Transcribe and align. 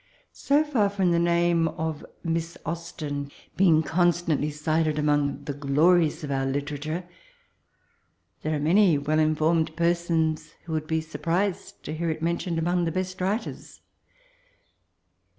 80 0.33 0.63
far 0.63 0.89
from 0.89 1.11
the 1.11 1.19
name 1.19 1.67
of 1.67 2.03
Mias 2.23 2.57
Austen 2.65 3.31
being 3.55 3.83
oonstantlv 3.83 4.51
cited 4.51 4.97
among 4.97 5.43
the 5.43 5.53
glories 5.53 6.23
of 6.23 6.31
our 6.31 6.47
literature, 6.47 7.07
there 8.41 8.55
are 8.55 8.59
many 8.59 8.97
well 8.97 9.19
inibrmed 9.19 9.75
persons 9.75 10.55
who 10.63 10.73
will 10.73 10.79
be 10.79 11.01
surprised 11.01 11.83
to 11.83 11.93
hear 11.93 12.09
it 12.09 12.19
mentioned 12.23 12.57
among 12.57 12.85
the 12.85 12.91
best 12.91 13.21
writers. 13.21 13.81